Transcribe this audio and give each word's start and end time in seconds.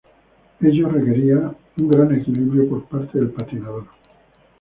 Ello 0.59 0.89
requería 0.89 1.53
un 1.77 1.87
gran 1.87 2.11
equilibrio 2.15 2.67
por 2.67 2.87
parte 2.89 3.19
del 3.19 3.29
patinador. 3.29 3.85